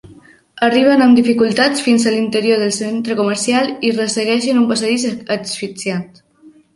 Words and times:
Arriben 0.67 1.01
amb 1.05 1.17
dificultats 1.17 1.83
fins 1.87 2.05
a 2.05 2.13
l'interior 2.15 2.61
del 2.65 2.71
centre 2.77 3.17
comercial 3.19 3.69
i 3.89 3.91
ressegueixen 3.99 4.63
un 4.63 4.65
passadís 4.73 5.05
asfixiant. 5.37 6.09